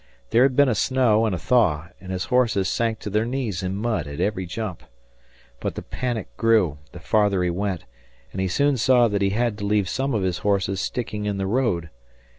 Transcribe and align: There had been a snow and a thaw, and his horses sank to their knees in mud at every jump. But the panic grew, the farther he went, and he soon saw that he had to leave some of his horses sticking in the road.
There 0.31 0.41
had 0.41 0.55
been 0.55 0.67
a 0.67 0.73
snow 0.73 1.27
and 1.27 1.35
a 1.35 1.37
thaw, 1.37 1.89
and 2.01 2.11
his 2.11 2.25
horses 2.25 2.67
sank 2.67 2.97
to 3.01 3.09
their 3.11 3.23
knees 3.23 3.61
in 3.61 3.75
mud 3.75 4.07
at 4.07 4.19
every 4.19 4.47
jump. 4.47 4.81
But 5.59 5.75
the 5.75 5.83
panic 5.83 6.35
grew, 6.37 6.79
the 6.91 6.99
farther 6.99 7.43
he 7.43 7.51
went, 7.51 7.85
and 8.31 8.41
he 8.41 8.47
soon 8.47 8.77
saw 8.77 9.07
that 9.07 9.21
he 9.21 9.29
had 9.29 9.59
to 9.59 9.63
leave 9.67 9.87
some 9.87 10.15
of 10.15 10.23
his 10.23 10.39
horses 10.39 10.81
sticking 10.81 11.25
in 11.27 11.37
the 11.37 11.45
road. 11.45 11.91